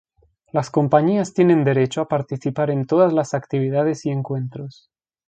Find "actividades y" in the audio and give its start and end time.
3.35-4.09